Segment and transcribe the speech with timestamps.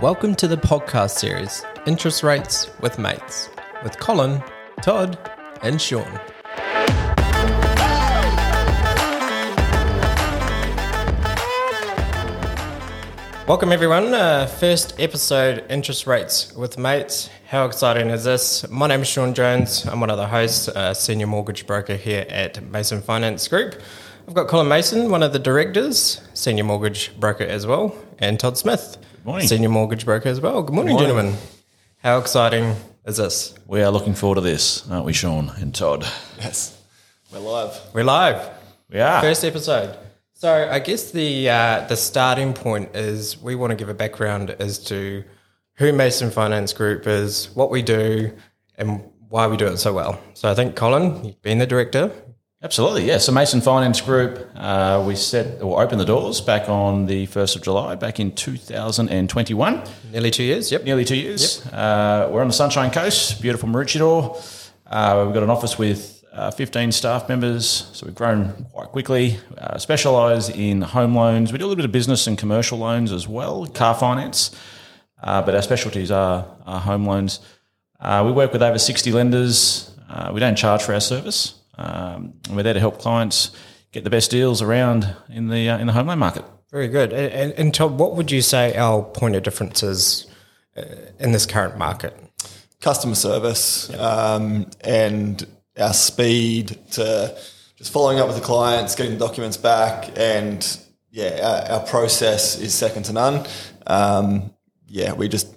[0.00, 3.50] Welcome to the podcast series, Interest Rates with Mates,
[3.84, 4.42] with Colin,
[4.80, 5.18] Todd,
[5.62, 6.18] and Sean.
[13.46, 14.14] Welcome, everyone.
[14.14, 17.28] Uh, first episode, Interest Rates with Mates.
[17.48, 18.66] How exciting is this?
[18.70, 19.84] My name is Sean Jones.
[19.84, 23.74] I'm one of the hosts, uh, senior mortgage broker here at Mason Finance Group.
[24.30, 28.56] I've got Colin Mason, one of the directors, senior mortgage broker as well, and Todd
[28.56, 29.48] Smith, morning.
[29.48, 30.62] senior mortgage broker as well.
[30.62, 31.08] Good morning, morning.
[31.08, 31.36] gentlemen.
[31.96, 33.56] How exciting is this?
[33.66, 36.06] We are looking forward to this, aren't we, Sean and Todd?
[36.38, 36.80] Yes,
[37.32, 37.76] we're live.
[37.92, 38.48] We're live.
[38.88, 39.20] We are.
[39.20, 39.98] First episode.
[40.34, 44.50] So I guess the uh, the starting point is we want to give a background
[44.60, 45.24] as to
[45.74, 48.32] who Mason Finance Group is, what we do,
[48.78, 50.20] and why we do it so well.
[50.34, 52.12] So I think Colin, you've been the director.
[52.62, 53.16] Absolutely, yeah.
[53.16, 57.56] So Mason Finance Group, uh, we set or opened the doors back on the 1st
[57.56, 59.82] of July, back in 2021.
[60.12, 60.70] Nearly two years.
[60.70, 60.84] Yep.
[60.84, 61.64] Nearly two years.
[61.68, 64.36] Uh, we're on the Sunshine Coast, beautiful Maroochydore.
[64.86, 69.38] Uh, we've got an office with uh, 15 staff members, so we've grown quite quickly.
[69.56, 71.52] Uh, specialise in home loans.
[71.52, 74.54] We do a little bit of business and commercial loans as well, car finance,
[75.22, 77.40] uh, but our specialties are, are home loans.
[77.98, 79.96] Uh, we work with over 60 lenders.
[80.10, 81.59] Uh, we don't charge for our service.
[81.80, 83.52] Um, we're there to help clients
[83.92, 86.44] get the best deals around in the uh, in the home loan market.
[86.70, 87.12] Very good.
[87.12, 90.26] And, and, and Todd, what would you say our point of difference is
[90.76, 90.82] uh,
[91.18, 92.16] in this current market?
[92.80, 95.46] Customer service um, and
[95.78, 97.36] our speed to
[97.76, 100.78] just following up with the clients, getting the documents back, and
[101.10, 103.46] yeah, our, our process is second to none.
[103.86, 104.54] Um,
[104.86, 105.54] yeah, we just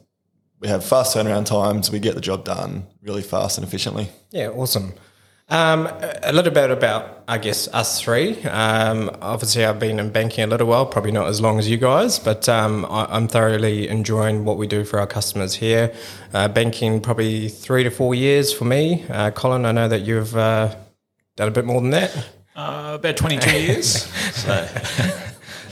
[0.59, 1.91] we have fast turnaround times.
[1.91, 4.09] We get the job done really fast and efficiently.
[4.31, 4.93] Yeah, awesome.
[5.49, 5.87] Um,
[6.23, 8.41] a little bit about, I guess, us three.
[8.43, 11.77] Um, obviously, I've been in banking a little while, probably not as long as you
[11.77, 15.93] guys, but um, I, I'm thoroughly enjoying what we do for our customers here.
[16.33, 19.05] Uh, banking probably three to four years for me.
[19.09, 20.75] Uh, Colin, I know that you've uh,
[21.35, 22.15] done a bit more than that.
[22.55, 24.05] Uh, about 22 years.
[24.33, 24.67] so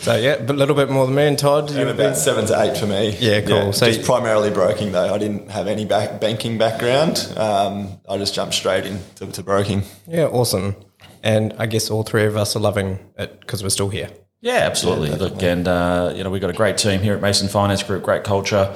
[0.02, 1.70] So, yeah, a little bit more than me and Todd.
[1.70, 3.16] And you've about been- seven to eight for me.
[3.20, 3.72] Yeah, cool.
[3.72, 5.14] So just you- primarily broking though.
[5.14, 7.32] I didn't have any back, banking background.
[7.38, 9.84] Um, I just jumped straight into to broking.
[10.08, 10.76] Yeah, awesome.
[11.24, 14.10] And I guess all three of us are loving it because we're still here.
[14.42, 15.12] Yeah, absolutely.
[15.12, 18.02] Look, and uh, you know we've got a great team here at Mason Finance Group,
[18.02, 18.74] great culture,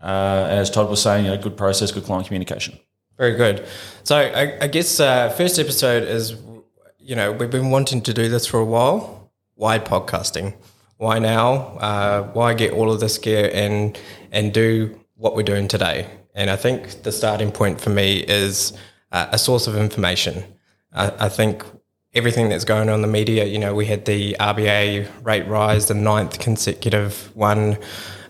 [0.00, 2.78] uh, and as Todd was saying, you know, good process, good client communication.
[3.18, 3.66] Very good.
[4.04, 6.36] So I, I guess uh, first episode is,
[7.00, 9.21] you know, we've been wanting to do this for a while.
[9.62, 10.54] Why podcasting?
[10.96, 11.78] Why now?
[11.78, 13.96] Uh, why get all of this gear and
[14.32, 16.08] and do what we're doing today?
[16.34, 18.72] And I think the starting point for me is
[19.12, 20.42] uh, a source of information.
[20.92, 21.62] I, I think
[22.12, 25.86] everything that's going on in the media, you know, we had the RBA rate rise,
[25.86, 27.78] the ninth consecutive one.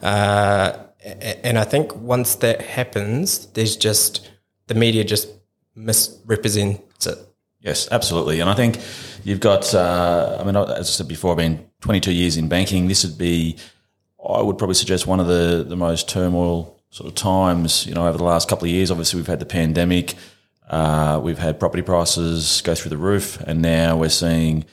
[0.03, 4.31] Uh, and I think once that happens, there's just
[4.67, 5.31] the media just
[5.75, 7.32] misrepresents it.
[7.63, 8.41] Yes, absolutely.
[8.41, 8.81] And I think
[9.23, 12.89] you've got, uh, I mean, as I said before, I've been 22 years in banking.
[12.89, 13.57] This would be,
[14.29, 18.07] I would probably suggest, one of the, the most turmoil sort of times, you know,
[18.09, 18.91] over the last couple of years.
[18.91, 20.15] Obviously, we've had the pandemic,
[20.69, 24.65] uh, we've had property prices go through the roof, and now we're seeing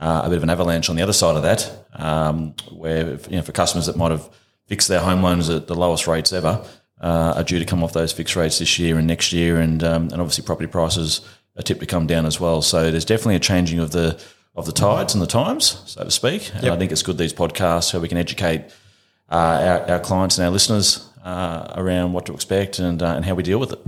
[0.00, 3.36] uh, a bit of an avalanche on the other side of that, um, where, you
[3.36, 4.28] know, for customers that might have
[4.66, 6.64] fixed their home loans at the lowest rates ever,
[7.00, 9.84] uh, are due to come off those fixed rates this year and next year, and
[9.84, 11.20] um, and obviously property prices
[11.58, 12.62] are tipped to come down as well.
[12.62, 14.20] So there's definitely a changing of the
[14.54, 16.52] of the tides and the times, so to speak.
[16.54, 18.62] And I think it's good these podcasts so we can educate
[19.30, 23.24] uh, our, our clients and our listeners uh, around what to expect and uh, and
[23.24, 23.80] how we deal with it.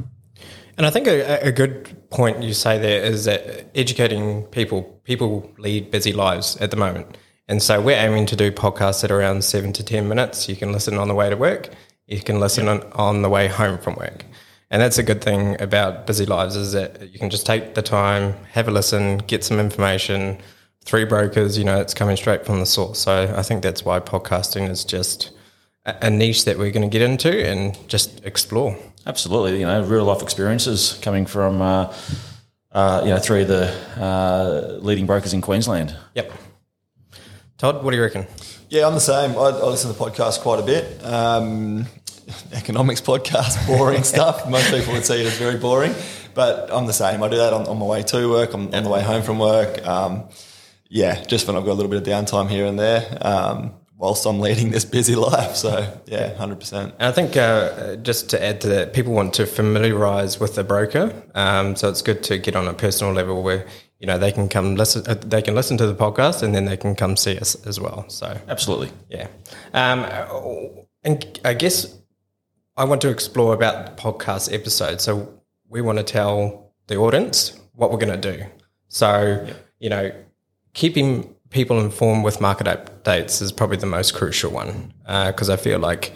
[0.77, 5.53] And I think a, a good point you say there is that educating people, people
[5.59, 7.19] lead busy lives at the moment.
[7.49, 10.49] And so we're aiming to do podcasts at around seven to 10 minutes.
[10.49, 11.69] You can listen on the way to work,
[12.07, 14.25] you can listen on, on the way home from work.
[14.71, 17.83] And that's a good thing about busy lives is that you can just take the
[17.83, 20.39] time, have a listen, get some information.
[20.85, 23.01] Three brokers, you know, it's coming straight from the source.
[23.01, 25.33] So I think that's why podcasting is just
[25.85, 28.77] a a niche that we're going to get into and just explore.
[29.07, 31.93] Absolutely, you know, real life experiences coming from uh,
[32.73, 35.97] uh, you know three of the uh, leading brokers in Queensland.
[36.15, 36.33] Yep.
[37.57, 38.27] Todd, what do you reckon?
[38.69, 39.33] Yeah, I'm the same.
[39.33, 41.05] I, I listen to the podcast quite a bit.
[41.05, 41.87] Um,
[42.53, 44.49] economics podcast, boring stuff.
[44.49, 45.95] Most people would see it as very boring,
[46.35, 47.23] but I'm the same.
[47.23, 49.39] I do that on, on my way to work, on, on the way home from
[49.39, 49.87] work.
[49.87, 50.29] Um,
[50.89, 54.27] yeah, just when I've got a little bit of downtime here and there, um, whilst
[54.27, 55.55] I'm leading this busy life.
[55.55, 56.95] So yeah, hundred percent.
[56.99, 60.65] And I think uh, just to add to that, people want to familiarise with the
[60.65, 63.67] broker, um, so it's good to get on a personal level where
[64.01, 66.65] you know they can come listen, uh, they can listen to the podcast, and then
[66.65, 68.09] they can come see us as well.
[68.09, 68.91] So Absolutely.
[69.09, 69.29] yeah.
[69.73, 70.05] Um,
[71.05, 72.00] and I guess
[72.81, 75.03] I want to explore about the podcast episode.
[75.03, 75.39] So
[75.69, 78.43] we want to tell the audience what we're going to do.
[78.89, 79.47] So,
[79.81, 80.11] you know,
[80.73, 85.79] keeping people informed with market updates is probably the most crucial one because I feel
[85.79, 86.15] like,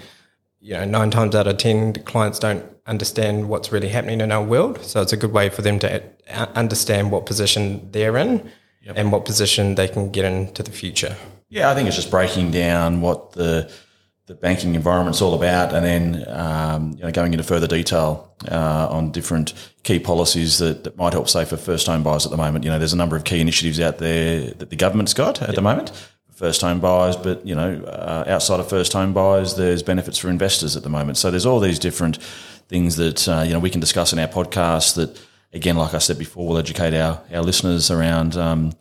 [0.59, 4.43] you know, nine times out of 10, clients don't understand what's really happening in our
[4.43, 4.83] world.
[4.83, 8.51] So it's a good way for them to uh, understand what position they're in
[8.87, 11.15] and what position they can get into the future.
[11.51, 13.71] Yeah, I think it's just breaking down what the
[14.27, 18.89] the banking environment's all about, and then um, you know going into further detail uh,
[18.91, 22.39] on different key policies that, that might help, say, for first home buyers at the
[22.39, 22.65] moment.
[22.65, 25.49] You know, there's a number of key initiatives out there that the government's got at
[25.49, 25.57] yep.
[25.57, 29.57] the moment for first home buyers, but you know, uh, outside of first home buyers,
[29.57, 31.19] there's benefits for investors at the moment.
[31.19, 32.17] So there's all these different
[32.69, 34.95] things that uh, you know we can discuss in our podcast.
[34.95, 35.21] That
[35.53, 38.37] again, like I said before, will educate our our listeners around.
[38.37, 38.73] Um,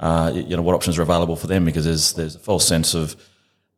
[0.00, 2.94] uh, you know what options are available for them because there's there's a false sense
[2.94, 3.14] of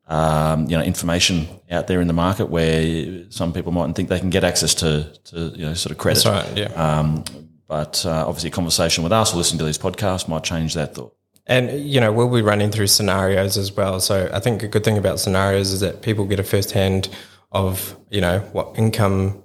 [0.09, 4.19] um, you know information out there in the market where some people mightn't think they
[4.19, 6.25] can get access to, to you know sort of credit.
[6.25, 6.59] That's right.
[6.59, 6.73] Yeah.
[6.75, 7.25] Um,
[7.67, 10.95] but uh, obviously, a conversation with us or listening to these podcasts might change that
[10.95, 11.17] thought.
[11.47, 13.99] And you know, we'll be running through scenarios as well.
[14.01, 17.09] So I think a good thing about scenarios is that people get a first hand
[17.51, 19.43] of you know what income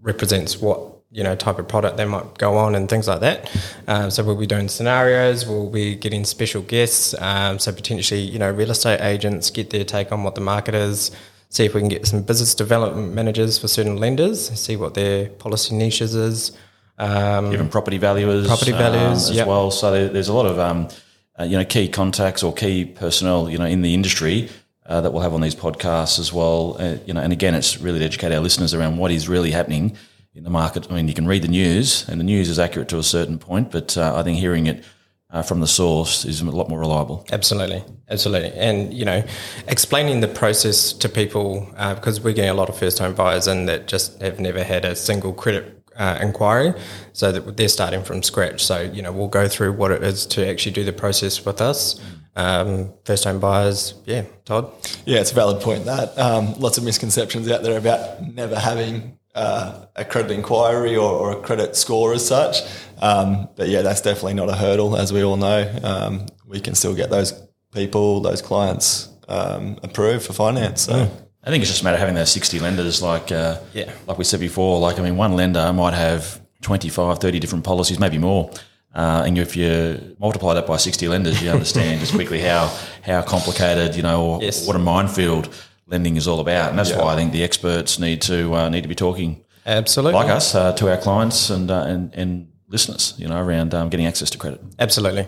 [0.00, 3.50] represents what you know type of product they might go on and things like that.
[3.86, 5.46] Um, so we'll be doing scenarios.
[5.46, 7.14] We'll be getting special guests.
[7.20, 10.74] Um, so potentially, you know, real estate agents get their take on what the market
[10.74, 11.12] is.
[11.50, 14.50] See if we can get some business development managers for certain lenders.
[14.58, 16.50] See what their policy niches is.
[16.98, 19.46] Um, Even property valuers, property values um, as yep.
[19.46, 19.70] well.
[19.70, 20.88] So there, there's a lot of um,
[21.38, 24.48] uh, you know key contacts or key personnel you know in the industry
[24.86, 26.76] uh, that we'll have on these podcasts as well.
[26.80, 29.52] Uh, you know, and again, it's really to educate our listeners around what is really
[29.52, 29.96] happening
[30.34, 30.90] in the market.
[30.90, 33.38] I mean, you can read the news, and the news is accurate to a certain
[33.38, 34.84] point, but uh, I think hearing it
[35.30, 37.24] uh, from the source is a lot more reliable.
[37.32, 39.24] Absolutely, absolutely, and you know,
[39.68, 43.68] explaining the process to people uh, because we're getting a lot of first-time buyers and
[43.68, 45.80] that just have never had a single credit.
[45.96, 46.74] Uh, inquiry,
[47.12, 48.60] so that they're starting from scratch.
[48.64, 51.60] So you know, we'll go through what it is to actually do the process with
[51.60, 52.00] us.
[52.34, 54.72] Um, first time buyers, yeah, Todd.
[55.06, 55.84] Yeah, it's a valid point.
[55.84, 61.12] That um, lots of misconceptions out there about never having uh, a credit inquiry or,
[61.12, 62.58] or, a credit score as such.
[63.00, 65.80] Um, but yeah, that's definitely not a hurdle, as we all know.
[65.82, 67.32] Um, we can still get those
[67.72, 70.82] people, those clients um, approved for finance.
[70.82, 71.10] So.
[71.46, 73.92] I think it's just a matter of having those 60 lenders, like uh, yeah.
[74.06, 74.80] like we said before.
[74.80, 78.50] Like, I mean, one lender might have 25, 30 different policies, maybe more.
[78.94, 83.20] Uh, and if you multiply that by 60 lenders, you understand just quickly how, how
[83.20, 84.66] complicated, you know, or yes.
[84.66, 85.52] what a minefield
[85.86, 87.02] lending is all about, and that's yeah.
[87.02, 90.54] why I think the experts need to uh, need to be talking absolutely like us
[90.54, 94.30] uh, to our clients and uh, and and listeners, you know, around um, getting access
[94.30, 94.60] to credit.
[94.78, 95.26] Absolutely.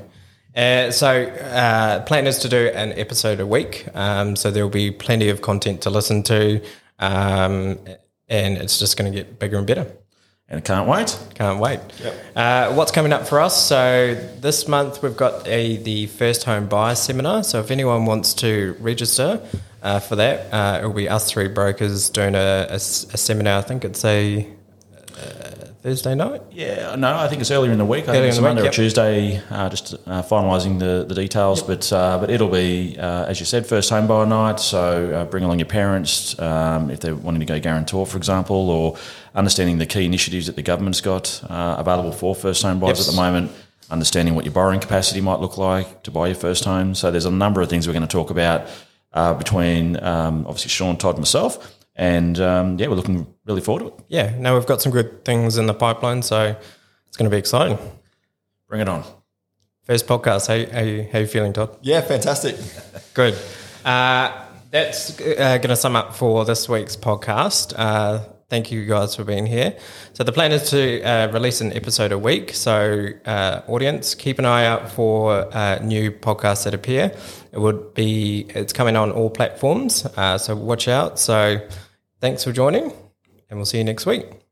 [0.55, 3.87] Uh, so, uh, plan is to do an episode a week.
[3.95, 6.63] Um, so there will be plenty of content to listen to,
[6.99, 7.79] um,
[8.29, 9.87] and it's just going to get bigger and better.
[10.49, 11.19] And can't wait.
[11.35, 11.81] Can't wait.
[12.03, 12.15] Yep.
[12.37, 13.67] Uh, what's coming up for us?
[13.67, 17.43] So this month we've got a the first home buyer seminar.
[17.43, 19.41] So if anyone wants to register,
[19.87, 20.53] uh, for that.
[20.53, 23.59] Uh, it'll be us three brokers doing a, a, a seminar.
[23.59, 24.49] I think it's a
[25.17, 25.51] uh,
[25.87, 26.43] Thursday night.
[26.51, 28.09] Yeah, no, I think it's earlier in the week.
[28.09, 28.73] I think it's Monday week, yep.
[28.73, 29.41] or Tuesday.
[29.49, 31.69] Uh, just uh, finalising the, the details, yep.
[31.69, 34.59] but but it'll be as you said, first home buyer night.
[34.59, 38.97] So bring along your parents um, if they're wanting to go guarantor, for example, or
[39.37, 43.09] understanding the key initiatives that the government's got available for first home buyers yes.
[43.09, 43.53] at the moment
[43.89, 46.93] understanding what your borrowing capacity might look like to buy your first home.
[46.97, 48.67] So there's a number of things we're going to talk about
[49.13, 51.76] uh, between um, obviously Sean, Todd, and myself.
[51.97, 54.05] And um, yeah, we're looking really forward to it.
[54.09, 56.55] Yeah, now we've got some good things in the pipeline, so
[57.09, 57.79] it's going to be exciting.
[58.69, 59.03] Bring it on.
[59.85, 60.49] First podcast.
[60.49, 61.79] How, how, you, how you feeling, Todd?
[61.81, 62.57] Yeah, fantastic.
[63.15, 63.35] good.
[63.85, 67.73] Uh, that's uh, going to sum up for this week's podcast.
[67.77, 69.77] Uh, thank you guys for being here.
[70.13, 72.55] So the plan is to uh, release an episode a week.
[72.55, 77.13] So uh, audience, keep an eye out for uh, new podcasts that appear.
[77.53, 80.07] It would be it's coming on all platforms.
[80.17, 81.19] Uh, so watch out.
[81.19, 81.61] So
[82.21, 82.93] thanks for joining,
[83.51, 84.46] and we'll see you next week.